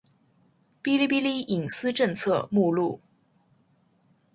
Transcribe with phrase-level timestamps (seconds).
[0.81, 2.99] 《哔哩哔哩隐私政策》目录